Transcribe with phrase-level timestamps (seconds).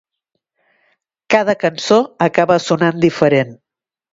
[1.35, 1.99] Cada cançó
[2.29, 3.57] acaba sonant diferent.